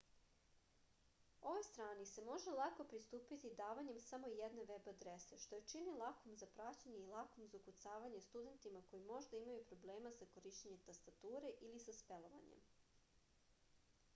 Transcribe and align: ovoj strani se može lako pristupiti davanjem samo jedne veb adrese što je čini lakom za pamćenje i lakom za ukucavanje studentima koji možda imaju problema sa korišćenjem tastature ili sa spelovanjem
ovoj 1.49 1.65
strani 1.65 2.05
se 2.11 2.23
može 2.29 2.53
lako 2.59 2.85
pristupiti 2.93 3.51
davanjem 3.59 3.99
samo 4.05 4.31
jedne 4.37 4.65
veb 4.71 4.87
adrese 4.93 5.39
što 5.43 5.59
je 5.59 5.67
čini 5.73 5.93
lakom 6.03 6.39
za 6.43 6.49
pamćenje 6.57 7.03
i 7.03 7.11
lakom 7.11 7.45
za 7.53 7.57
ukucavanje 7.59 8.23
studentima 8.29 8.81
koji 8.89 9.05
možda 9.13 9.43
imaju 9.47 9.69
problema 9.75 10.15
sa 10.19 10.31
korišćenjem 10.37 10.81
tastature 10.89 11.53
ili 11.69 11.85
sa 11.87 11.97
spelovanjem 12.01 12.65